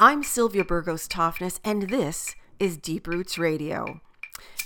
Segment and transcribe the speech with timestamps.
[0.00, 4.00] I'm Sylvia Burgos Toftness, and this is Deep Roots Radio.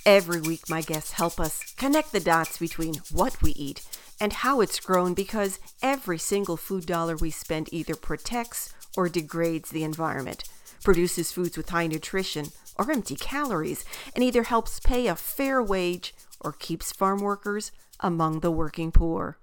[0.04, 3.82] Every week, my guests help us connect the dots between what we eat
[4.20, 9.70] and how it's grown because every single food dollar we spend either protects or degrades
[9.70, 10.44] the environment,
[10.84, 16.14] produces foods with high nutrition or empty calories, and either helps pay a fair wage
[16.42, 19.38] or keeps farm workers among the working poor.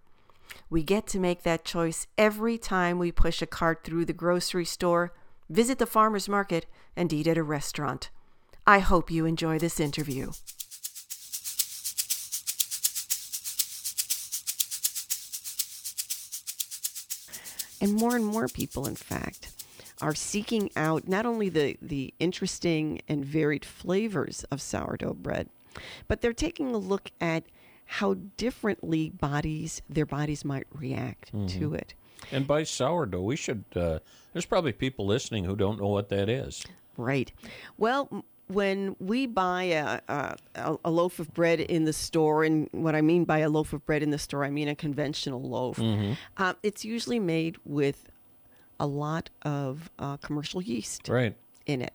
[0.70, 4.66] We get to make that choice every time we push a cart through the grocery
[4.66, 5.14] store,
[5.50, 8.10] visit the farmer's market, and eat at a restaurant.
[8.68, 10.32] I hope you enjoy this interview.
[17.82, 19.52] And more and more people, in fact,
[20.02, 25.50] are seeking out not only the, the interesting and varied flavors of sourdough bread,
[26.08, 27.44] but they're taking a look at
[27.86, 31.76] how differently bodies their bodies might react to mm-hmm.
[31.76, 31.94] it.
[32.32, 33.64] And by sourdough, we should.
[33.76, 34.00] Uh,
[34.34, 36.66] there's probably people listening who don't know what that is.
[36.98, 37.32] Right.
[37.78, 42.96] Well, when we buy a, a, a loaf of bread in the store, and what
[42.96, 45.80] I mean by a loaf of bread in the store, I mean a conventional loaf,
[46.38, 48.10] uh, it's usually made with
[48.80, 51.36] a lot of uh, commercial yeast Right.
[51.66, 51.94] in it.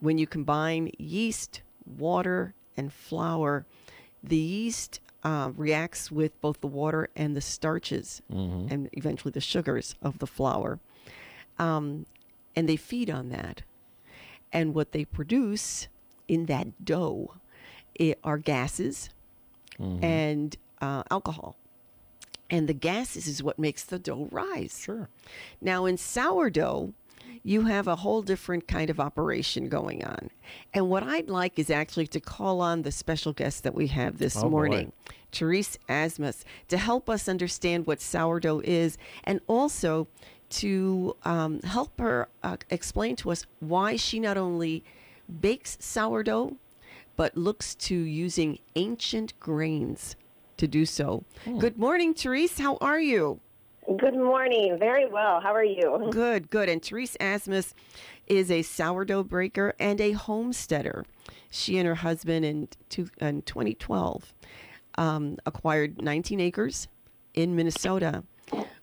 [0.00, 3.66] When you combine yeast, water, and flour,
[4.22, 8.22] the yeast uh, reacts with both the water and the starches
[8.70, 10.78] and eventually the sugars of the flour.
[11.58, 12.06] Um,
[12.54, 13.62] and they feed on that.
[14.52, 15.88] And what they produce
[16.28, 17.34] in that dough
[18.22, 19.10] are gases
[20.02, 21.56] and uh, alcohol.
[22.50, 24.80] And the gases is what makes the dough rise.
[24.84, 25.08] Sure.
[25.60, 26.92] Now, in sourdough,
[27.46, 30.30] you have a whole different kind of operation going on.
[30.72, 34.16] And what I'd like is actually to call on the special guest that we have
[34.16, 34.48] this Oh, boy.
[34.48, 34.92] morning,
[35.30, 40.08] Therese Asmus, to help us understand what sourdough is and also
[40.50, 44.82] to um, help her uh, explain to us why she not only
[45.40, 46.56] bakes sourdough,
[47.16, 50.16] but looks to using ancient grains
[50.56, 51.24] to do so.
[51.58, 52.58] Good morning, Therese.
[52.58, 53.40] How are you?
[53.86, 54.78] Good morning.
[54.78, 55.40] Very well.
[55.40, 56.08] How are you?
[56.10, 56.68] Good, good.
[56.70, 57.74] And Therese Asmus
[58.26, 61.04] is a sourdough breaker and a homesteader.
[61.50, 64.32] She and her husband in, two, in 2012
[64.96, 66.88] um, acquired 19 acres
[67.34, 68.24] in Minnesota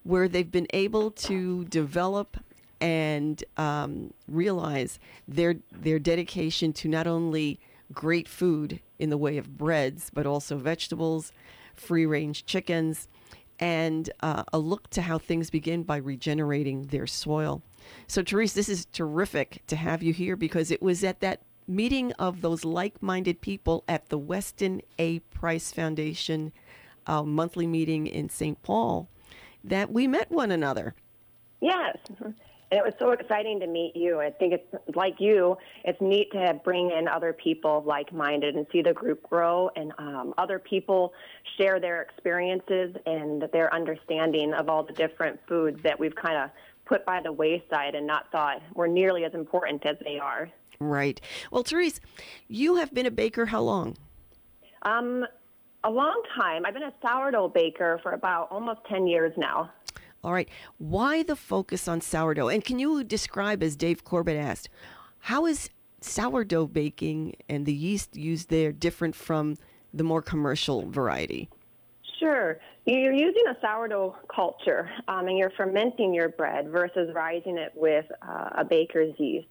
[0.03, 2.37] where they've been able to develop
[2.79, 7.59] and um, realize their their dedication to not only
[7.93, 11.31] great food in the way of breads, but also vegetables,
[11.75, 13.07] free range chickens,
[13.61, 17.61] and uh, a look to how things begin by regenerating their soil.
[18.07, 22.11] So, Therese, this is terrific to have you here because it was at that meeting
[22.13, 25.19] of those like minded people at the Weston A.
[25.19, 26.51] Price Foundation
[27.07, 28.61] uh, monthly meeting in St.
[28.63, 29.07] Paul
[29.63, 30.95] that we met one another.
[31.61, 31.97] Yes.
[32.71, 34.21] And it was so exciting to meet you.
[34.21, 38.65] I think it's like you, it's neat to bring in other people like minded and
[38.71, 41.13] see the group grow and um, other people
[41.57, 46.49] share their experiences and their understanding of all the different foods that we've kind of
[46.85, 50.49] put by the wayside and not thought were nearly as important as they are.
[50.79, 51.19] Right.
[51.51, 51.99] Well, Therese,
[52.47, 53.97] you have been a baker how long?
[54.83, 55.25] Um,
[55.83, 56.65] a long time.
[56.65, 59.71] I've been a sourdough baker for about almost 10 years now.
[60.23, 60.49] All right.
[60.77, 62.49] Why the focus on sourdough?
[62.49, 64.69] And can you describe, as Dave Corbett asked,
[65.19, 65.69] how is
[66.01, 69.57] sourdough baking and the yeast used there different from
[69.93, 71.49] the more commercial variety?
[72.19, 72.59] Sure.
[72.85, 78.05] You're using a sourdough culture um, and you're fermenting your bread versus rising it with
[78.21, 79.47] uh, a baker's yeast.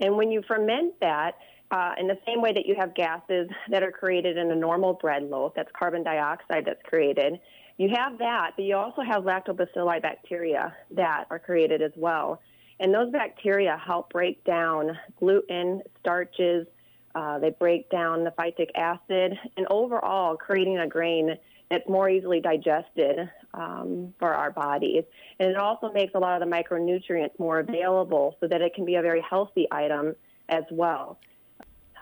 [0.00, 1.32] And when you ferment that,
[1.70, 4.94] uh, in the same way that you have gases that are created in a normal
[4.94, 7.40] bread loaf, that's carbon dioxide that's created,
[7.76, 12.40] you have that, but you also have lactobacilli bacteria that are created as well.
[12.80, 16.66] And those bacteria help break down gluten, starches,
[17.14, 21.36] uh, they break down the phytic acid, and overall creating a grain
[21.70, 25.04] that's more easily digested um, for our bodies.
[25.38, 28.84] And it also makes a lot of the micronutrients more available so that it can
[28.84, 30.14] be a very healthy item
[30.48, 31.18] as well.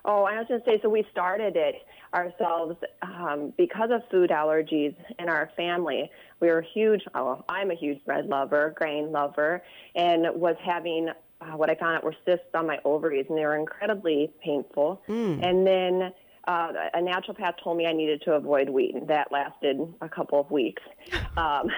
[0.05, 1.77] Oh, I was going to say, so we started it
[2.13, 6.11] ourselves um, because of food allergies in our family.
[6.41, 9.63] We were huge, oh, I'm a huge bread lover, grain lover,
[9.95, 11.09] and was having
[11.41, 15.03] uh, what I found out were cysts on my ovaries, and they were incredibly painful.
[15.43, 16.13] And then
[16.49, 20.41] uh, a naturopath told me I needed to avoid wheat, and that lasted a couple
[20.41, 20.83] of weeks.
[21.35, 21.71] Um,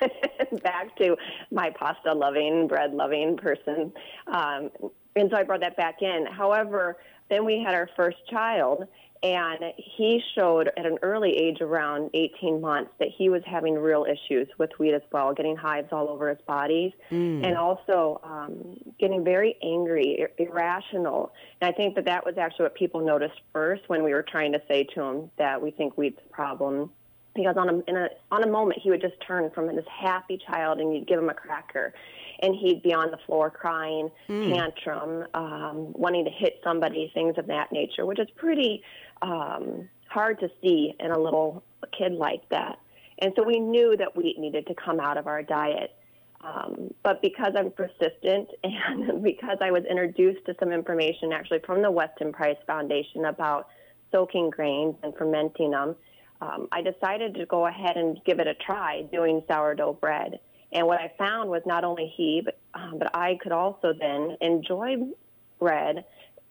[0.00, 0.08] I
[0.38, 1.14] went back to
[1.50, 3.92] my pasta loving, bread loving person.
[4.26, 4.70] Um,
[5.14, 6.24] and so I brought that back in.
[6.24, 6.96] However,
[7.28, 8.86] then we had our first child,
[9.22, 14.04] and he showed at an early age, around 18 months, that he was having real
[14.04, 17.44] issues with wheat as well, getting hives all over his body, mm.
[17.44, 21.32] and also um, getting very angry, ir- irrational.
[21.60, 24.52] And I think that that was actually what people noticed first when we were trying
[24.52, 26.90] to say to him that we think wheat's a problem.
[27.34, 30.40] Because on a, in a on a moment he would just turn from this happy
[30.44, 31.94] child and you'd give him a cracker,
[32.40, 34.54] and he'd be on the floor crying, mm.
[34.54, 38.82] tantrum, um, wanting to hit somebody, things of that nature, which is pretty
[39.22, 41.62] um, hard to see in a little
[41.96, 42.78] kid like that.
[43.18, 45.94] And so we knew that wheat needed to come out of our diet.
[46.40, 51.82] Um, but because I'm persistent and because I was introduced to some information actually from
[51.82, 53.68] the Weston Price Foundation about
[54.12, 55.96] soaking grains and fermenting them,
[56.40, 60.38] um, I decided to go ahead and give it a try doing sourdough bread.
[60.72, 64.36] And what I found was not only he, but, um, but I could also then
[64.40, 64.96] enjoy
[65.58, 66.04] bread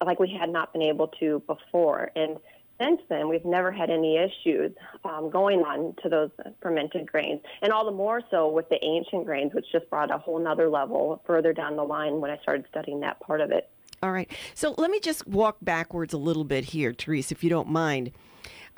[0.06, 2.12] like we had not been able to before.
[2.16, 2.38] And
[2.80, 4.72] since then, we've never had any issues
[5.04, 6.30] um, going on to those
[6.62, 10.18] fermented grains, and all the more so with the ancient grains, which just brought a
[10.18, 13.69] whole nother level further down the line when I started studying that part of it.
[14.04, 14.30] All right.
[14.54, 18.12] So let me just walk backwards a little bit here, Therese, if you don't mind.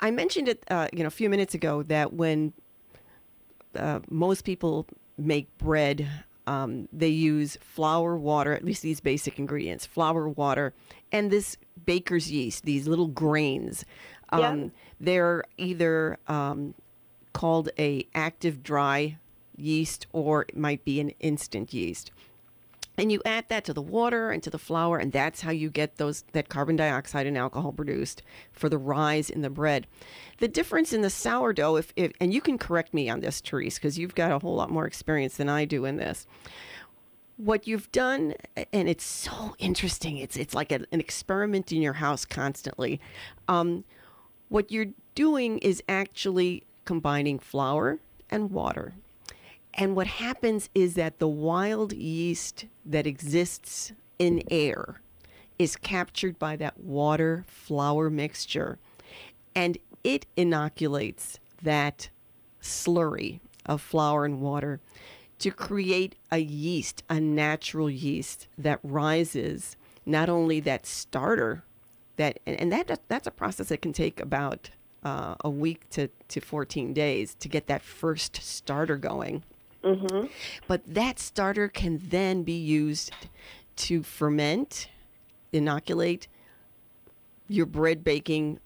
[0.00, 2.54] I mentioned it, uh, you know, a few minutes ago that when
[3.76, 4.86] uh, most people
[5.20, 6.08] make bread,
[6.46, 10.74] um, they use flour, water, at least these basic ingredients, flour, water,
[11.12, 13.84] and this baker's yeast, these little grains.
[14.30, 14.68] Um, yeah.
[15.00, 16.74] They're either um,
[17.32, 19.18] called a active dry
[19.56, 22.10] yeast or it might be an instant yeast.
[23.00, 25.70] And you add that to the water and to the flour, and that's how you
[25.70, 29.86] get those that carbon dioxide and alcohol produced for the rise in the bread.
[30.36, 33.76] The difference in the sourdough, if, if and you can correct me on this, Therese,
[33.76, 36.26] because you've got a whole lot more experience than I do in this.
[37.38, 38.34] What you've done
[38.70, 43.00] and it's so interesting it's it's like a, an experiment in your house constantly.
[43.48, 43.84] Um,
[44.50, 48.92] what you're doing is actually combining flour and water
[49.74, 55.00] and what happens is that the wild yeast that exists in air
[55.58, 58.78] is captured by that water flour mixture
[59.54, 62.08] and it inoculates that
[62.60, 64.80] slurry of flour and water
[65.38, 71.64] to create a yeast, a natural yeast that rises not only that starter
[72.16, 74.70] that and that that's a process that can take about
[75.02, 79.42] uh, a week to, to 14 days to get that first starter going.
[79.84, 80.26] Mm-hmm.
[80.66, 83.12] But that starter can then be used
[83.76, 84.88] to ferment,
[85.52, 86.28] inoculate
[87.48, 88.60] your bread baking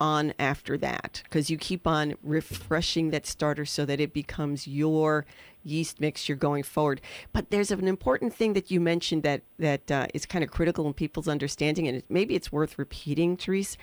[0.00, 5.26] on after that because you keep on refreshing that starter so that it becomes your
[5.62, 7.02] yeast mixture going forward.
[7.34, 10.86] But there's an important thing that you mentioned that that uh, is kind of critical
[10.86, 13.76] in people's understanding, and maybe it's worth repeating, Therese,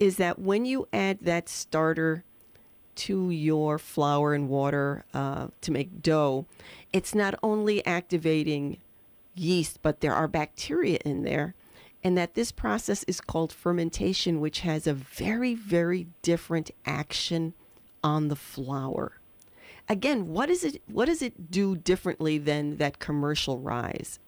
[0.00, 2.24] is that when you add that starter
[2.94, 6.46] to your flour and water uh, to make dough,
[6.92, 8.78] it's not only activating
[9.34, 11.54] yeast, but there are bacteria in there.
[12.04, 17.54] And that this process is called fermentation, which has a very, very different action
[18.02, 19.20] on the flour
[19.88, 20.82] again, what is it?
[20.86, 24.18] What does it do differently than that commercial rise?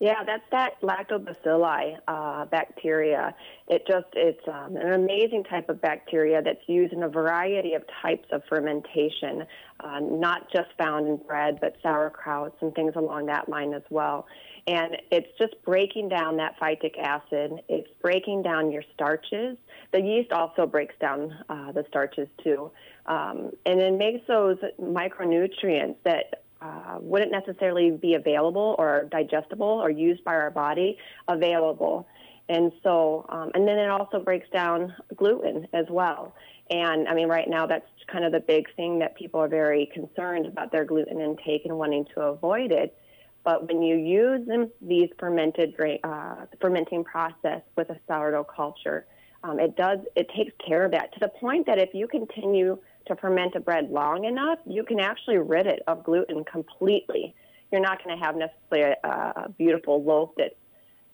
[0.00, 3.34] Yeah, that's that lactobacilli uh, bacteria.
[3.68, 7.82] It just it's um, an amazing type of bacteria that's used in a variety of
[8.00, 9.44] types of fermentation,
[9.80, 14.26] uh, not just found in bread, but sauerkrauts and things along that line as well.
[14.66, 17.60] And it's just breaking down that phytic acid.
[17.68, 19.58] It's breaking down your starches.
[19.92, 22.70] The yeast also breaks down uh, the starches too
[23.06, 29.90] um, and then makes those micronutrients that uh, wouldn't necessarily be available or digestible or
[29.90, 30.98] used by our body
[31.28, 32.06] available.
[32.48, 36.34] And so, um, and then it also breaks down gluten as well.
[36.68, 39.90] And I mean, right now, that's kind of the big thing that people are very
[39.92, 42.96] concerned about their gluten intake and wanting to avoid it.
[43.44, 45.74] But when you use them, these fermented
[46.04, 49.06] uh, fermenting process with a sourdough culture,
[49.42, 52.78] um, it does it takes care of that to the point that if you continue
[53.06, 57.34] to ferment a bread long enough, you can actually rid it of gluten completely.
[57.72, 60.54] You're not going to have necessarily a, a beautiful loaf that's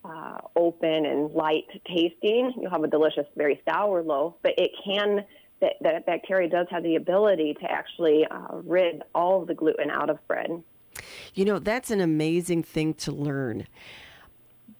[0.04, 2.52] uh, open and light tasting.
[2.60, 5.24] You'll have a delicious, very sour loaf, but it can,
[5.60, 9.90] that, that bacteria does have the ability to actually uh, rid all of the gluten
[9.90, 10.62] out of bread.
[11.34, 13.66] You know, that's an amazing thing to learn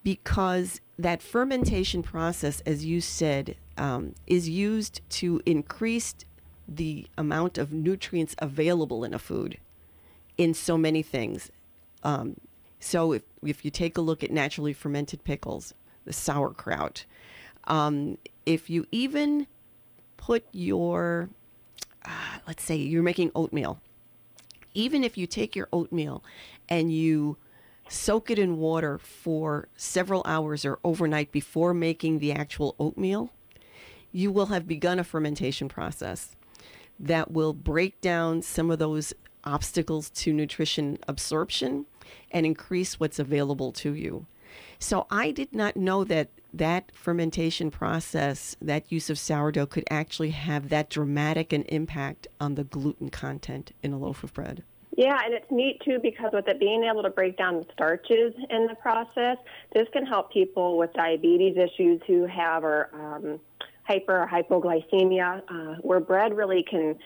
[0.03, 6.15] because that fermentation process, as you said, um, is used to increase
[6.69, 9.59] the amount of nutrients available in a food
[10.37, 11.51] in so many things.
[12.03, 12.37] Um,
[12.79, 17.07] So if, if you take a look at naturally fermented pickles, the sauerkraut,
[17.65, 19.47] um, if you even
[20.17, 21.31] put your,
[22.05, 23.81] uh, let's say you're making oatmeal,
[24.75, 26.23] even if you take your oatmeal
[26.69, 27.39] and you
[27.89, 33.31] soak it in water for several hours or overnight before making the actual oatmeal,
[34.13, 36.36] you will have begun a fermentation process
[36.99, 39.13] that will break down some of those
[39.45, 41.87] obstacles to nutrition absorption
[42.31, 44.27] and increase what's available to you.
[44.79, 50.31] So I did not know that that fermentation process, that use of sourdough could actually
[50.31, 54.63] have that dramatic an impact on the gluten content in a loaf of bread.
[54.97, 58.33] Yeah, and it's neat too because with it being able to break down the starches
[58.49, 59.37] in the process,
[59.75, 63.39] this can help people with diabetes issues who have or um,
[63.87, 66.97] hyper or hypoglycemia, uh, where bread really can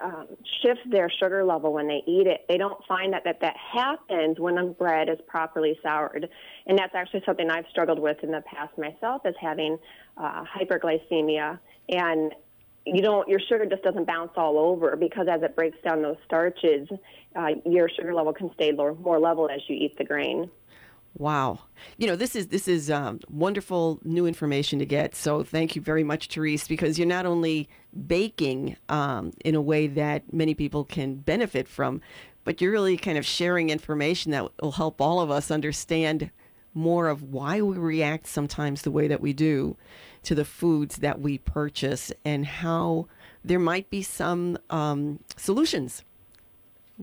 [0.00, 0.26] um,
[0.62, 2.44] shift their sugar level when they eat it.
[2.48, 6.28] They don't find that, that that happens when a bread is properly soured.
[6.66, 9.78] And that's actually something I've struggled with in the past myself is having
[10.18, 11.58] uh, hyperglycemia.
[11.88, 12.34] And
[12.84, 16.18] you don't, your sugar just doesn't bounce all over because as it breaks down those
[16.26, 16.88] starches,
[17.34, 20.50] uh, your sugar level can stay lower, more level as you eat the grain.
[21.18, 21.60] Wow,
[21.96, 25.14] you know this is this is um, wonderful new information to get.
[25.14, 27.70] So thank you very much, Therese, because you're not only
[28.06, 32.02] baking um, in a way that many people can benefit from,
[32.44, 36.30] but you're really kind of sharing information that will help all of us understand
[36.74, 39.74] more of why we react sometimes the way that we do
[40.22, 43.06] to the foods that we purchase and how
[43.42, 46.04] there might be some um, solutions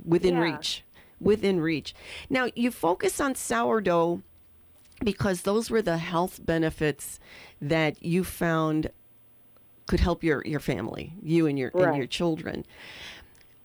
[0.05, 0.41] within Yeah.
[0.41, 0.83] reach
[1.23, 1.93] within reach.
[2.29, 4.21] Now, you focus on sourdough
[5.03, 7.19] because those were the health benefits
[7.61, 8.91] that you found
[9.87, 12.65] could help your, your family, you and your and your children.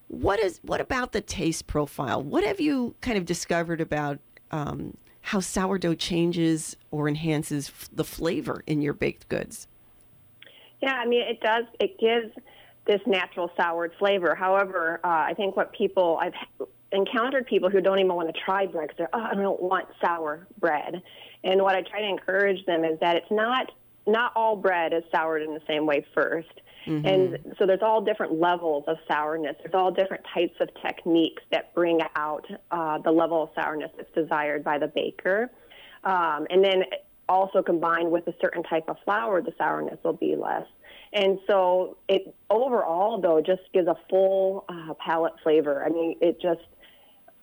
[0.09, 2.23] What is what about the taste profile?
[2.23, 4.19] What have you kind of discovered about
[4.51, 9.69] um, how sourdough changes or enhances f- the flavor in your baked goods?
[10.81, 11.65] Yeah, I mean, it does.
[11.79, 12.33] It gives
[12.87, 14.35] this natural soured flavor.
[14.35, 16.33] However, uh, I think what people I've
[16.93, 19.89] encountered people who don't even want to try bread because they're, oh, I don't want
[20.01, 21.03] sour bread.
[21.45, 23.71] And what I try to encourage them is that it's not
[24.07, 26.45] not all bread is soured in the same way 1st
[27.07, 29.55] And so there's all different levels of sourness.
[29.63, 34.11] There's all different types of techniques that bring out uh, the level of sourness that's
[34.15, 35.51] desired by the baker.
[36.05, 36.85] Um, and then
[37.29, 40.65] also combined with a certain type of flour, the sourness will be less.
[41.13, 45.85] And so it overall, though, just gives a full uh, palate flavor.
[45.85, 46.63] I mean, it just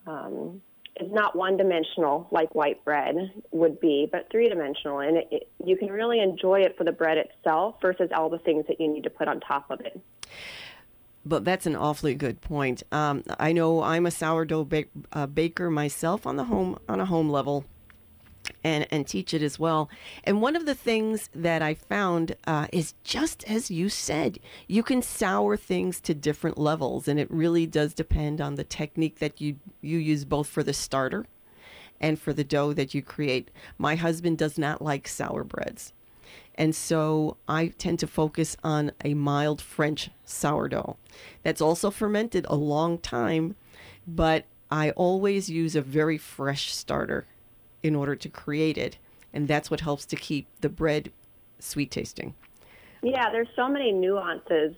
[0.06, 0.60] um,
[0.98, 3.14] it's not one dimensional like white bread
[3.50, 6.92] would be, but three dimensional, and it, it, you can really enjoy it for the
[6.92, 10.00] bread itself versus all the things that you need to put on top of it.
[11.24, 12.82] But that's an awfully good point.
[12.92, 17.06] Um, I know I'm a sourdough bake, uh, baker myself on the home on a
[17.06, 17.64] home level,
[18.64, 19.88] and and teach it as well.
[20.24, 24.82] And one of the things that I found uh, is just as you said, you
[24.82, 29.40] can sour things to different levels, and it really does depend on the technique that
[29.40, 31.26] you you use both for the starter
[32.00, 33.50] and for the dough that you create.
[33.78, 35.92] My husband does not like sour breads.
[36.54, 40.96] And so I tend to focus on a mild French sourdough
[41.42, 43.56] that's also fermented a long time,
[44.06, 47.26] but I always use a very fresh starter
[47.82, 48.98] in order to create it.
[49.32, 51.12] And that's what helps to keep the bread
[51.58, 52.34] sweet tasting.
[53.02, 54.74] Yeah, there's so many nuances.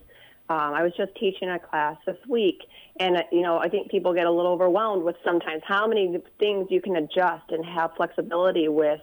[0.50, 2.62] Um, I was just teaching a class this week,
[2.98, 6.16] and uh, you know, I think people get a little overwhelmed with sometimes how many
[6.38, 9.00] things you can adjust and have flexibility with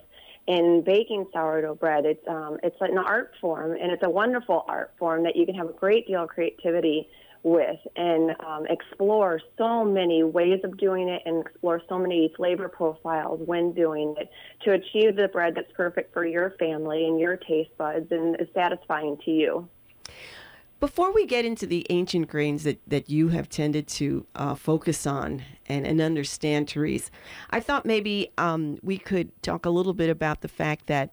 [0.48, 2.06] in baking sourdough bread.
[2.06, 5.56] It's um, it's an art form, and it's a wonderful art form that you can
[5.56, 7.08] have a great deal of creativity
[7.46, 12.68] with and um, explore so many ways of doing it and explore so many flavor
[12.68, 14.30] profiles when doing it
[14.64, 18.48] to achieve the bread that's perfect for your family and your taste buds and is
[18.54, 19.70] satisfying to you.
[20.80, 25.06] Before we get into the ancient grains that, that you have tended to uh, focus
[25.06, 27.12] on and, and understand, Therese,
[27.52, 31.12] I thought maybe um, we could talk a little bit about the fact that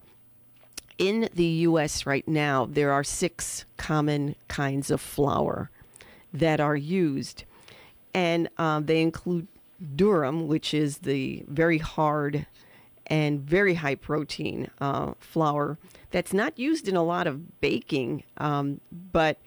[0.97, 2.07] in the U.S.
[2.07, 5.71] right now, there are six common kinds of flour
[6.33, 7.45] that are used,
[8.15, 9.49] and um, they include
[9.97, 12.47] durum, which is the very hard
[13.07, 15.79] and very high protein uh, flour
[16.11, 18.81] that's not used in a lot of baking, um,
[19.13, 19.39] but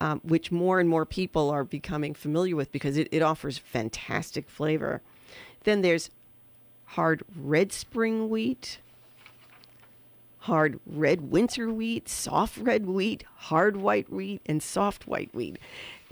[0.00, 4.48] um, which more and more people are becoming familiar with because it, it offers fantastic
[4.48, 5.02] flavor.
[5.64, 6.10] Then there's
[6.84, 8.78] hard red spring wheat,
[10.40, 15.58] hard red winter wheat, soft red wheat, hard white wheat, and soft white wheat.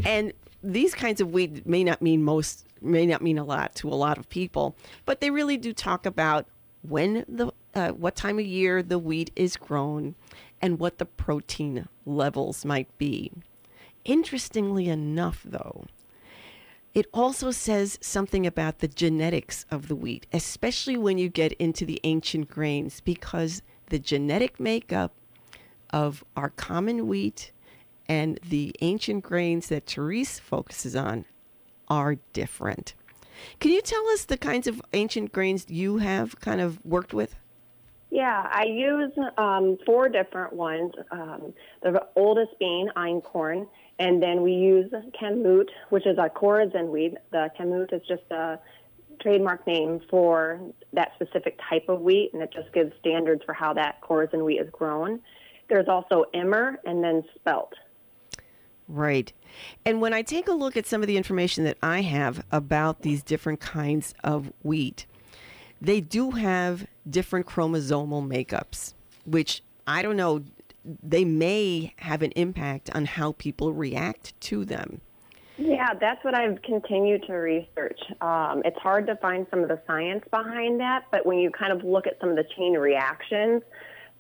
[0.05, 3.89] And these kinds of wheat may not mean most may not mean a lot to
[3.89, 4.77] a lot of people,
[5.07, 6.47] but they really do talk about
[6.83, 10.15] when the uh, what time of year the wheat is grown
[10.61, 13.33] and what the protein levels might be.
[14.05, 15.87] Interestingly enough, though,
[16.95, 21.85] it also says something about the genetics of the wheat, especially when you get into
[21.85, 25.13] the ancient grains, because the genetic makeup
[25.91, 27.53] of our common wheat
[28.09, 31.25] and the ancient grains that Therese focuses on
[31.89, 32.95] are different.
[33.61, 37.37] Can you tell us the kinds of ancient grains you have kind of worked with?
[38.11, 40.93] Yeah, I use um, four different ones.
[41.11, 43.67] Um, the oldest being einkorn,
[43.99, 47.15] and then we use kamut, which is a Khorasan wheat.
[47.33, 48.59] The kamut is just a
[49.21, 50.61] trademark name for
[50.93, 54.61] that specific type of wheat, and it just gives standards for how that Khorasan wheat
[54.61, 55.21] is grown.
[55.69, 57.73] There's also emmer and then spelt.
[58.89, 59.33] Right.
[59.85, 63.03] And when I take a look at some of the information that I have about
[63.03, 65.07] these different kinds of wheat,
[65.81, 70.43] they do have different chromosomal makeups, which I don't know,
[70.85, 75.01] they may have an impact on how people react to them.
[75.59, 77.99] Yeah, that's what I've continued to research.
[78.21, 81.73] Um, it's hard to find some of the science behind that, but when you kind
[81.73, 83.63] of look at some of the chain reactions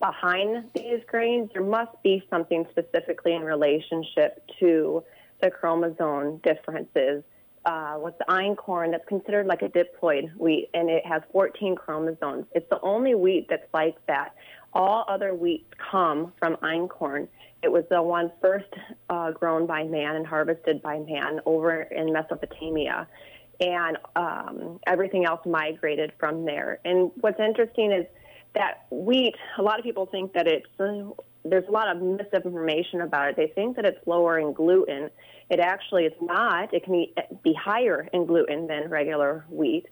[0.00, 5.02] behind these grains, there must be something specifically in relationship to
[5.40, 7.22] the chromosome differences.
[7.64, 12.46] Uh, with the einkorn, that's considered like a diploid wheat, and it has 14 chromosomes.
[12.52, 14.36] It's the only wheat that's like that.
[14.72, 17.26] All other wheats come from einkorn.
[17.64, 18.72] It was the one first
[19.10, 23.08] uh, grown by man and harvested by man over in Mesopotamia.
[23.58, 26.78] And um, everything else migrated from there.
[26.84, 28.06] And what's interesting is
[28.56, 31.10] that wheat, a lot of people think that it's, uh,
[31.44, 33.36] there's a lot of misinformation about it.
[33.36, 35.10] They think that it's lower in gluten.
[35.48, 36.74] It actually is not.
[36.74, 37.06] It can
[37.44, 39.86] be, higher in gluten than regular wheat.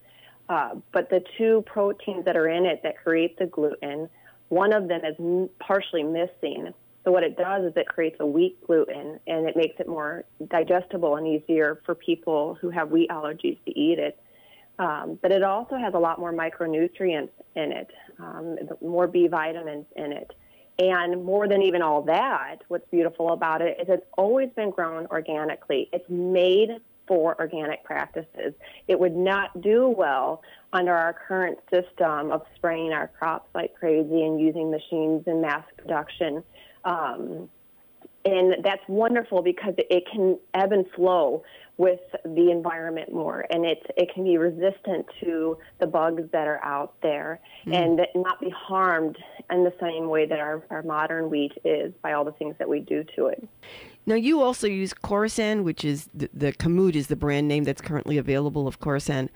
[0.48, 4.08] Uh, but the two proteins that are in it that create the gluten,
[4.48, 6.74] one of them is partially missing.
[7.04, 10.24] So what it does is it creates a weak gluten and it makes it more
[10.48, 14.18] digestible and easier for people who have wheat allergies to eat it.
[14.78, 19.86] Um, but it also has a lot more micronutrients in it, um, more B vitamins
[19.96, 20.32] in it.
[20.78, 25.06] And more than even all that, what's beautiful about it is it's always been grown
[25.06, 25.88] organically.
[25.92, 26.70] It's made
[27.06, 28.54] for organic practices.
[28.88, 34.22] It would not do well under our current system of spraying our crops like crazy
[34.22, 36.42] and using machines and mass production.
[36.84, 37.48] Um,
[38.24, 41.44] and that's wonderful because it can ebb and flow
[41.76, 46.62] with the environment more and it it can be resistant to the bugs that are
[46.62, 47.74] out there mm.
[47.74, 49.16] and not be harmed
[49.50, 52.68] in the same way that our, our modern wheat is by all the things that
[52.68, 53.48] we do to it.
[54.06, 57.80] Now you also use Khorasan, which is the, the Kamut is the brand name that's
[57.80, 59.28] currently available of Khorasan.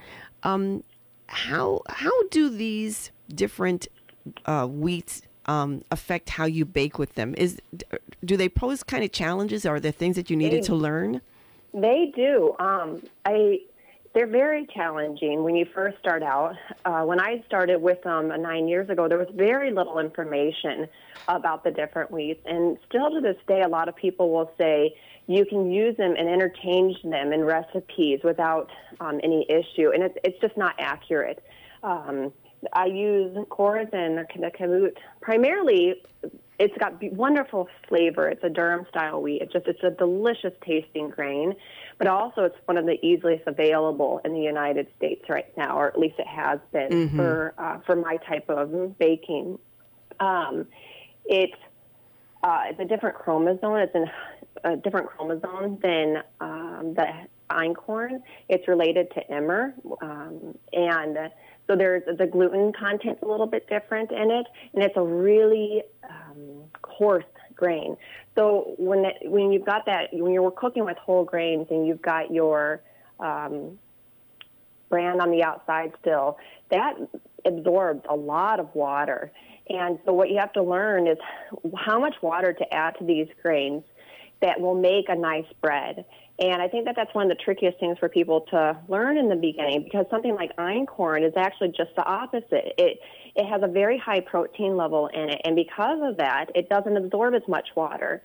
[0.45, 0.85] Um,
[1.27, 3.89] how how do these different
[4.47, 7.35] uh, wheats um, affect how you bake with them?
[7.37, 7.61] Is
[8.25, 9.67] do they pose kind of challenges?
[9.67, 11.21] Are there things that you needed to learn?
[11.73, 12.55] They do.
[12.59, 13.61] Um, I
[14.15, 16.57] they're very challenging when you first start out.
[16.85, 20.89] Uh, when I started with them nine years ago, there was very little information
[21.29, 24.97] about the different wheats, and still to this day, a lot of people will say
[25.27, 30.17] you can use them and interchange them in recipes without um, any issue, and it's
[30.25, 31.45] it's just not accurate.
[31.83, 32.33] Um,
[32.73, 36.03] I use Khorasan, the kamut, primarily
[36.59, 38.29] it's got wonderful flavor.
[38.29, 39.43] It's a durum style wheat.
[39.43, 41.55] It's just it's a delicious tasting grain,
[41.99, 45.87] but also it's one of the easiest available in the United States right now, or
[45.87, 47.17] at least it has been mm-hmm.
[47.17, 49.59] for uh, for my type of baking.
[50.19, 50.67] Um,
[51.25, 51.57] it's
[52.43, 53.77] uh, it's a different chromosome.
[53.77, 54.07] It's an,
[54.65, 57.07] a different chromosome than um, the
[57.51, 58.21] einkorn.
[58.49, 61.31] It's related to emmer, um, and
[61.69, 65.83] so there's the gluten content's a little bit different in it, and it's a really
[66.99, 67.97] coarse grain.
[68.35, 72.33] So when when you've got that, when you're cooking with whole grains and you've got
[72.33, 72.81] your
[73.21, 73.79] um,
[74.89, 76.39] bran on the outside still,
[76.71, 76.95] that
[77.45, 79.33] absorbs a lot of water.
[79.69, 81.19] And so what you have to learn is
[81.77, 83.83] how much water to add to these grains
[84.41, 86.05] that will make a nice bread.
[86.41, 89.29] And I think that that's one of the trickiest things for people to learn in
[89.29, 92.75] the beginning because something like einkorn is actually just the opposite.
[92.79, 93.01] It
[93.35, 96.97] it has a very high protein level in it, and because of that, it doesn't
[96.97, 98.23] absorb as much water,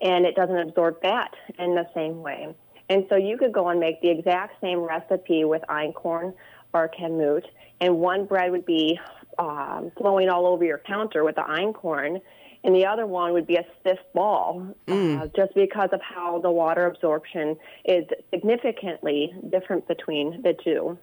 [0.00, 2.54] and it doesn't absorb fat in the same way.
[2.88, 6.34] And so you could go and make the exact same recipe with einkorn
[6.72, 7.44] or kamut,
[7.80, 8.98] and one bread would be
[9.40, 12.20] um, flowing all over your counter with the einkorn,
[12.66, 16.50] and the other one would be a stiff ball, uh, just because of how the
[16.50, 20.98] water absorption is significantly different between the two.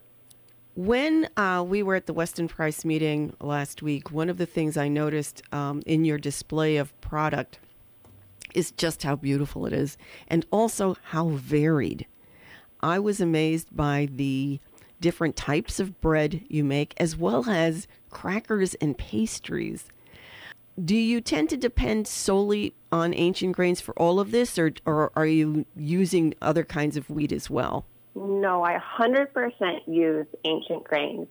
[0.75, 4.75] When uh, we were at the Weston Price meeting last week, one of the things
[4.75, 7.59] I noticed um, in your display of product
[8.53, 9.97] is just how beautiful it is
[10.27, 12.05] and also how varied.
[12.81, 14.59] I was amazed by the
[14.99, 19.85] different types of bread you make as well as crackers and pastries.
[20.83, 25.11] Do you tend to depend solely on ancient grains for all of this, or, or
[25.15, 27.85] are you using other kinds of wheat as well?
[28.15, 29.27] No, I 100%
[29.87, 31.27] use ancient grains.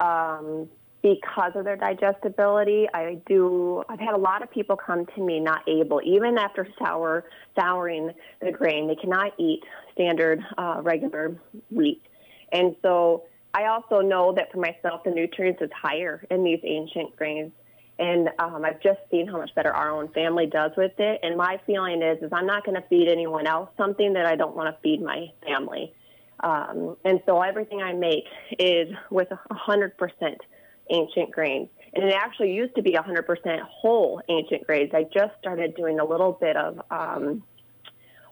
[0.00, 0.68] Um,
[1.02, 3.84] because of their digestibility, I do.
[3.88, 7.24] I've had a lot of people come to me not able, even after sour
[7.56, 11.36] souring the grain, they cannot eat standard uh, regular
[11.70, 12.02] wheat,
[12.50, 17.14] and so I also know that for myself, the nutrients is higher in these ancient
[17.16, 17.52] grains.
[17.98, 21.20] And um, I've just seen how much better our own family does with it.
[21.22, 24.36] And my feeling is, is I'm not going to feed anyone else something that I
[24.36, 25.94] don't want to feed my family.
[26.40, 28.24] Um, and so everything I make
[28.58, 30.36] is with 100%
[30.90, 31.68] ancient grains.
[31.94, 34.90] And it actually used to be 100% whole ancient grains.
[34.92, 37.42] I just started doing a little bit of um,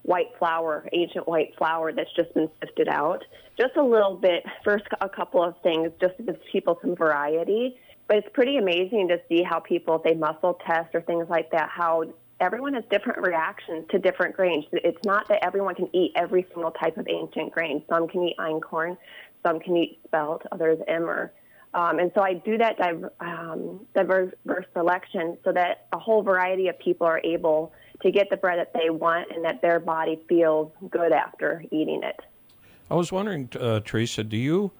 [0.03, 3.23] white flour, ancient white flour that's just been sifted out.
[3.57, 7.75] Just a little bit, first a couple of things, just to give people some variety.
[8.07, 11.51] But it's pretty amazing to see how people, if they muscle test or things like
[11.51, 12.03] that, how
[12.39, 14.65] everyone has different reactions to different grains.
[14.71, 17.83] It's not that everyone can eat every single type of ancient grain.
[17.89, 18.97] Some can eat einkorn,
[19.43, 21.31] some can eat spelt, others emmer.
[21.73, 22.79] Um, and so I do that
[23.19, 24.33] um, diverse
[24.73, 28.71] selection so that a whole variety of people are able to get the bread that
[28.73, 32.19] they want and that their body feels good after eating it.
[32.89, 34.71] I was wondering, uh, Teresa, do you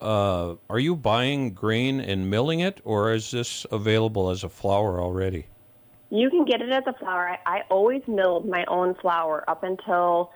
[0.00, 5.00] uh, are you buying grain and milling it, or is this available as a flour
[5.00, 5.46] already?
[6.10, 7.28] You can get it as a flour.
[7.28, 10.32] I, I always milled my own flour up until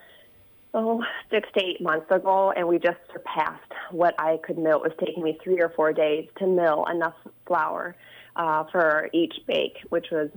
[0.75, 4.83] oh six to eight months ago, and we just surpassed what I could mill.
[4.83, 7.14] It was taking me three or four days to mill enough
[7.46, 7.96] flour
[8.37, 10.29] uh, for each bake, which was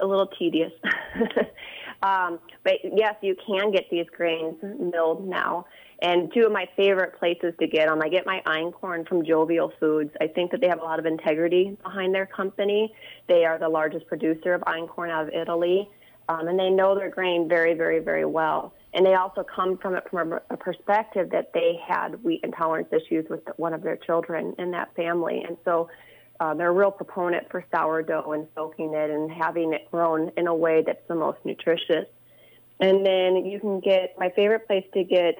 [0.00, 0.72] a little tedious.
[2.02, 5.66] um, but yes, you can get these grains milled now.
[6.02, 9.72] And two of my favorite places to get them, I get my einkorn from Jovial
[9.78, 10.10] Foods.
[10.20, 12.92] I think that they have a lot of integrity behind their company.
[13.28, 15.88] They are the largest producer of einkorn out of Italy,
[16.28, 18.74] um, and they know their grain very, very, very well.
[18.92, 22.88] And they also come from it from a, a perspective that they had wheat intolerance
[22.92, 25.88] issues with one of their children in that family, and so
[26.40, 30.48] uh, they're a real proponent for sourdough and soaking it and having it grown in
[30.48, 32.06] a way that's the most nutritious.
[32.80, 35.36] And then you can get my favorite place to get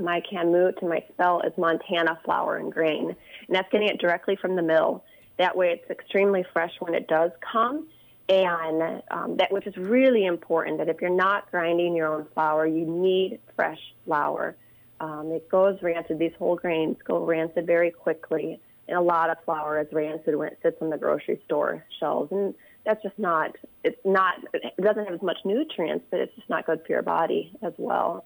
[0.00, 3.14] my kamut and my spelt is Montana flour and grain,
[3.46, 5.04] and that's getting it directly from the mill.
[5.38, 7.88] That way, it's extremely fresh when it does come,
[8.28, 10.78] and um, that which is really important.
[10.78, 14.56] That if you're not grinding your own flour, you need fresh flour.
[15.00, 16.18] Um, it goes rancid.
[16.18, 20.48] These whole grains go rancid very quickly and a lot of flour is rancid when
[20.48, 25.04] it sits on the grocery store shelves and that's just not it's not it doesn't
[25.04, 28.24] have as much nutrients but it's just not good for your body as well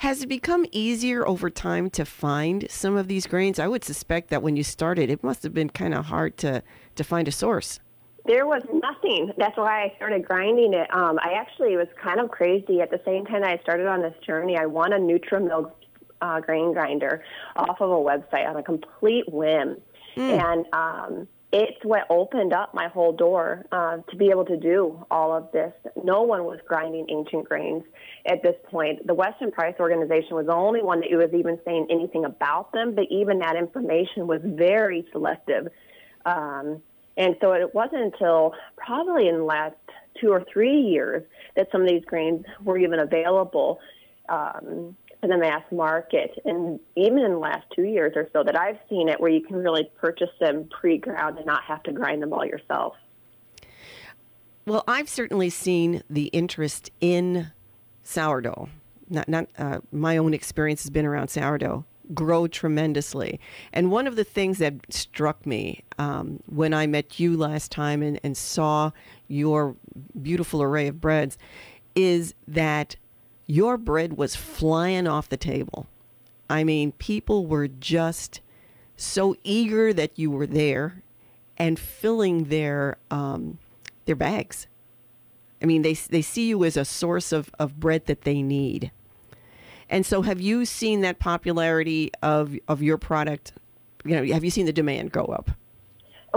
[0.00, 4.30] has it become easier over time to find some of these grains i would suspect
[4.30, 6.62] that when you started it must have been kind of hard to
[6.94, 7.80] to find a source
[8.26, 9.32] there was nothing.
[9.38, 10.92] That's why I started grinding it.
[10.94, 12.80] Um, I actually was kind of crazy.
[12.80, 15.72] At the same time I started on this journey, I won a NutriMill
[16.20, 17.24] uh, grain grinder
[17.56, 19.78] off of a website on a complete whim.
[20.16, 20.42] Mm.
[20.42, 25.04] And um, it's what opened up my whole door uh, to be able to do
[25.10, 25.72] all of this.
[26.02, 27.82] No one was grinding ancient grains
[28.24, 29.04] at this point.
[29.06, 32.94] The Weston Price organization was the only one that was even saying anything about them,
[32.94, 35.68] but even that information was very selective.
[36.24, 36.82] Um,
[37.16, 39.74] and so it wasn't until probably in the last
[40.20, 41.24] two or three years
[41.56, 43.80] that some of these grains were even available.
[44.28, 46.38] Um, in the mass market.
[46.44, 49.42] And even in the last two years or so that I've seen it where you
[49.42, 52.94] can really purchase them pre ground and not have to grind them all yourself.
[54.66, 57.50] Well, I've certainly seen the interest in
[58.02, 58.68] sourdough.
[59.08, 63.40] Not, not uh, my own experience has been around sourdough grow tremendously.
[63.72, 68.02] And one of the things that struck me um, when I met you last time
[68.02, 68.90] and, and saw
[69.28, 69.76] your
[70.20, 71.38] beautiful array of breads
[71.94, 72.96] is that
[73.50, 75.88] your bread was flying off the table.
[76.48, 78.40] I mean, people were just
[78.96, 81.02] so eager that you were there
[81.56, 83.58] and filling their um,
[84.04, 84.68] their bags.
[85.60, 88.92] I mean, they they see you as a source of, of bread that they need.
[89.88, 93.52] And so, have you seen that popularity of of your product?
[94.04, 95.50] You know, have you seen the demand go up?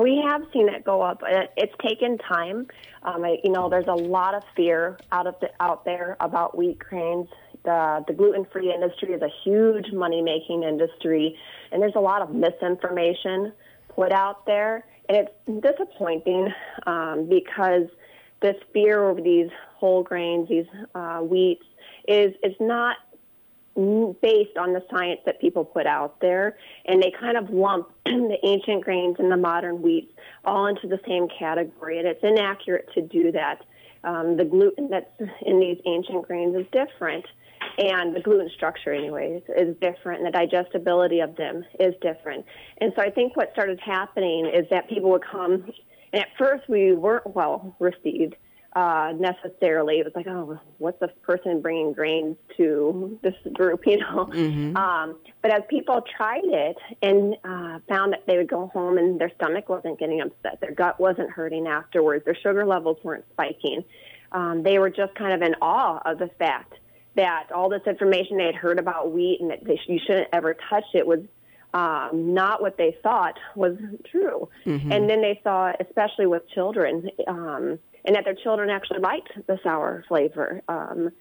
[0.01, 1.21] We have seen it go up.
[1.55, 2.67] It's taken time.
[3.03, 6.57] Um, I, you know, there's a lot of fear out of the, out there about
[6.57, 7.27] wheat grains.
[7.63, 11.37] The the gluten free industry is a huge money making industry,
[11.71, 13.53] and there's a lot of misinformation
[13.95, 16.49] put out there, and it's disappointing
[16.87, 17.87] um, because
[18.41, 21.63] this fear over these whole grains, these uh, wheats,
[22.07, 22.97] is is not
[23.75, 28.37] based on the science that people put out there, and they kind of lump the
[28.43, 30.11] ancient grains and the modern wheats
[30.45, 33.63] all into the same category, and it's inaccurate to do that.
[34.03, 35.09] Um, the gluten that's
[35.43, 37.25] in these ancient grains is different,
[37.77, 42.45] and the gluten structure, anyways, is different, and the digestibility of them is different.
[42.79, 45.71] And so I think what started happening is that people would come,
[46.11, 48.35] and at first we weren't well received
[48.75, 49.99] uh, necessarily.
[49.99, 54.29] It was like, oh, what's this person bringing grains to this group, you know?
[54.31, 54.75] Mm-hmm.
[54.75, 59.19] Um, but as people tried it and uh, found that they would go home and
[59.19, 63.83] their stomach wasn't getting upset, their gut wasn't hurting afterwards, their sugar levels weren't spiking,
[64.31, 66.73] um, they were just kind of in awe of the fact
[67.15, 70.55] that all this information they had heard about wheat and that they, you shouldn't ever
[70.69, 71.19] touch it was
[71.75, 73.77] um, not what they thought was
[74.09, 74.49] true.
[74.65, 74.91] Mm-hmm.
[74.91, 79.59] And then they saw, especially with children, um, and that their children actually liked the
[79.63, 80.61] sour flavor.
[80.67, 81.11] Um,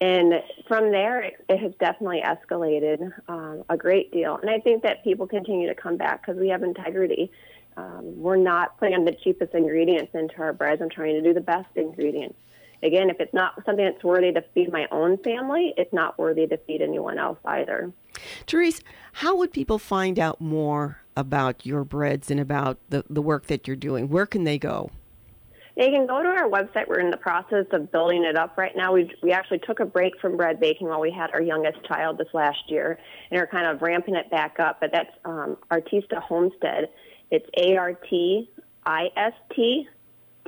[0.00, 0.34] and
[0.66, 4.36] from there, it, it has definitely escalated um, a great deal.
[4.36, 7.30] And I think that people continue to come back because we have integrity.
[7.76, 10.82] Um, we're not putting the cheapest ingredients into our breads.
[10.82, 12.36] I'm trying to do the best ingredients.
[12.82, 16.48] Again, if it's not something that's worthy to feed my own family, it's not worthy
[16.48, 17.92] to feed anyone else either.
[18.48, 18.80] Therese,
[19.12, 23.68] how would people find out more about your breads and about the, the work that
[23.68, 24.08] you're doing?
[24.08, 24.90] Where can they go?
[25.76, 26.86] They can go to our website.
[26.86, 28.92] We're in the process of building it up right now.
[28.92, 32.18] We we actually took a break from bread baking while we had our youngest child
[32.18, 32.98] this last year,
[33.30, 34.80] and are kind of ramping it back up.
[34.80, 36.90] But that's um, Artista Homestead.
[37.30, 38.50] It's A R T
[38.84, 39.88] I S T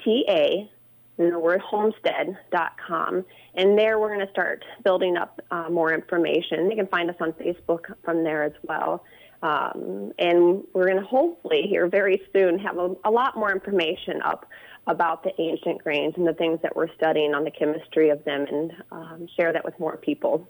[0.05, 0.71] T A
[1.19, 3.25] and the word homestead.com.
[3.55, 6.69] And there we're going to start building up uh, more information.
[6.69, 9.05] They can find us on Facebook from there as well.
[9.43, 14.23] Um, and we're going to hopefully here very soon have a, a lot more information
[14.23, 14.49] up
[14.87, 18.47] about the ancient grains and the things that we're studying on the chemistry of them
[18.51, 20.47] and um, share that with more people.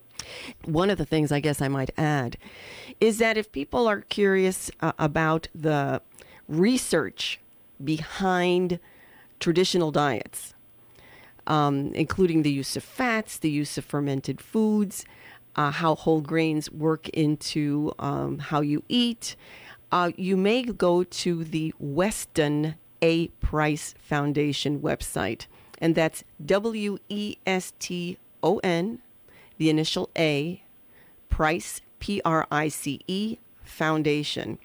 [0.65, 2.37] One of the things I guess I might add
[3.01, 6.01] is that if people are curious uh, about the
[6.49, 7.41] research
[7.83, 8.81] behind
[9.39, 10.55] traditional diets,
[11.47, 15.05] um, including the use of fats, the use of fermented foods,
[15.57, 19.37] uh, how whole grains work into um, how you eat,
[19.93, 23.29] uh, you may go to the Weston a.
[23.55, 25.47] Price Foundation website,
[25.79, 28.99] and that's W E S T O N,
[29.59, 30.63] the initial A,
[31.29, 34.59] Price, P R I C E, Foundation,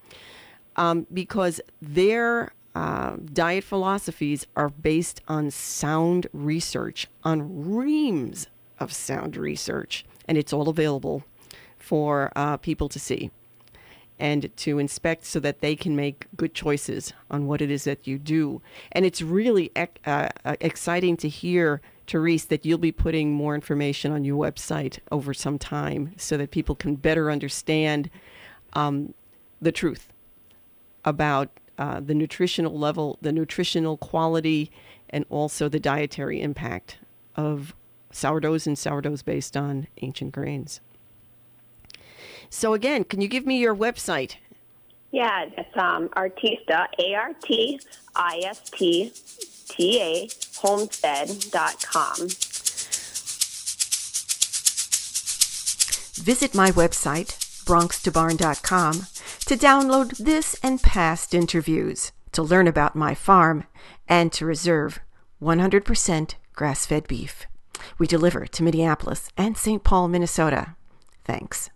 [0.75, 8.47] um, because their uh, diet philosophies are based on sound research, on reams
[8.79, 11.23] of sound research, and it's all available
[11.77, 13.29] for uh, people to see
[14.19, 18.05] and to inspect so that they can make good choices on what it is that
[18.05, 18.61] you do.
[18.91, 24.11] And it's really uh, uh, exciting to hear, Therese, that you'll be putting more information
[24.11, 28.09] on your website over some time so that people can better understand
[28.73, 29.13] um,
[29.61, 30.11] the truth
[31.05, 34.69] about uh, the nutritional level, the nutritional quality,
[35.09, 36.97] and also the dietary impact
[37.35, 37.73] of
[38.11, 40.81] sourdoughs and sourdoughs based on ancient grains.
[42.49, 44.35] So again, can you give me your website?
[45.11, 47.79] Yeah, it's um, Artista, A R T
[48.15, 49.11] I S T
[49.67, 52.27] T A, homestead.com.
[56.23, 58.93] Visit my website, bronxtobarn.com,
[59.45, 63.63] to download this and past interviews, to learn about my farm,
[64.07, 64.99] and to reserve
[65.41, 67.47] 100% grass fed beef.
[67.97, 69.83] We deliver to Minneapolis and St.
[69.83, 70.75] Paul, Minnesota.
[71.23, 71.69] Thanks.